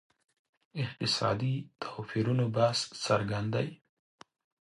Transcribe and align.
اقتصادي 0.83 1.53
توپیرونو 1.83 2.45
بحث 2.55 2.79
څرګند 3.05 3.47
دی. 3.55 3.67